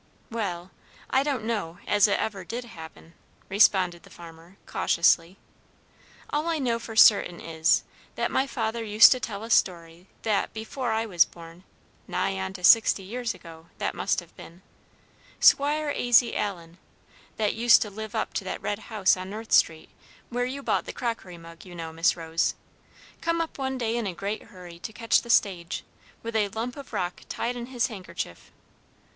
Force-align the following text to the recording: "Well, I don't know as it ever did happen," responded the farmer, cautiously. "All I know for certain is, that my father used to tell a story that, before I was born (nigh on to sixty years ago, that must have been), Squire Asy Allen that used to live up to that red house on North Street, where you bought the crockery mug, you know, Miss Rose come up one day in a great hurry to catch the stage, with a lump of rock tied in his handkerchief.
"Well, 0.31 0.71
I 1.11 1.21
don't 1.21 1.43
know 1.43 1.77
as 1.85 2.07
it 2.07 2.19
ever 2.19 2.43
did 2.43 2.63
happen," 2.65 3.13
responded 3.49 4.01
the 4.01 4.09
farmer, 4.09 4.57
cautiously. 4.65 5.37
"All 6.31 6.47
I 6.47 6.57
know 6.57 6.79
for 6.79 6.95
certain 6.95 7.39
is, 7.39 7.83
that 8.15 8.31
my 8.31 8.47
father 8.47 8.83
used 8.83 9.11
to 9.11 9.19
tell 9.19 9.43
a 9.43 9.51
story 9.51 10.07
that, 10.23 10.53
before 10.55 10.91
I 10.91 11.05
was 11.05 11.23
born 11.23 11.65
(nigh 12.07 12.39
on 12.39 12.53
to 12.53 12.63
sixty 12.63 13.03
years 13.03 13.35
ago, 13.35 13.67
that 13.77 13.93
must 13.93 14.21
have 14.21 14.35
been), 14.35 14.63
Squire 15.39 15.93
Asy 15.95 16.35
Allen 16.35 16.79
that 17.37 17.53
used 17.53 17.83
to 17.83 17.91
live 17.91 18.15
up 18.15 18.33
to 18.33 18.43
that 18.43 18.59
red 18.59 18.79
house 18.79 19.15
on 19.15 19.29
North 19.29 19.51
Street, 19.51 19.89
where 20.31 20.45
you 20.45 20.63
bought 20.63 20.85
the 20.85 20.93
crockery 20.93 21.37
mug, 21.37 21.63
you 21.63 21.75
know, 21.75 21.93
Miss 21.93 22.17
Rose 22.17 22.55
come 23.21 23.39
up 23.39 23.59
one 23.59 23.77
day 23.77 23.95
in 23.95 24.07
a 24.07 24.15
great 24.15 24.41
hurry 24.45 24.79
to 24.79 24.91
catch 24.93 25.21
the 25.21 25.29
stage, 25.29 25.83
with 26.23 26.35
a 26.35 26.47
lump 26.49 26.75
of 26.75 26.91
rock 26.91 27.21
tied 27.29 27.55
in 27.55 27.67
his 27.67 27.85
handkerchief. 27.85 28.51